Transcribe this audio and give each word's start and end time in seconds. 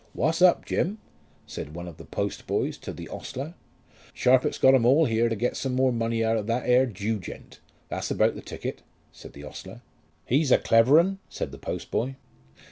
"What's 0.13 0.41
up, 0.41 0.65
Jim?" 0.65 0.97
said 1.45 1.75
one 1.75 1.87
of 1.87 1.97
the 1.97 2.05
postboys 2.05 2.79
to 2.79 2.91
the 2.91 3.07
ostler. 3.09 3.53
"Sharpit's 4.15 4.57
got 4.57 4.73
'em 4.73 4.83
all 4.83 5.05
here 5.05 5.29
to 5.29 5.35
get 5.35 5.55
some 5.55 5.75
more 5.75 5.93
money 5.93 6.23
out 6.23 6.37
of 6.37 6.47
that 6.47 6.67
ere 6.67 6.87
Jew 6.87 7.19
gent; 7.19 7.59
that's 7.87 8.09
about 8.09 8.33
the 8.33 8.41
ticket," 8.41 8.81
said 9.11 9.33
the 9.33 9.43
ostler. 9.43 9.83
"He's 10.25 10.51
a 10.51 10.57
clever 10.57 10.97
un," 10.99 11.19
said 11.29 11.51
the 11.51 11.59
postboy. 11.59 12.15